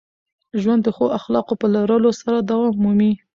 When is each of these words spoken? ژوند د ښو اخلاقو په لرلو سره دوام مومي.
ژوند 0.61 0.81
د 0.83 0.87
ښو 0.95 1.05
اخلاقو 1.19 1.53
په 1.61 1.67
لرلو 1.75 2.11
سره 2.21 2.37
دوام 2.49 2.73
مومي. 2.83 3.11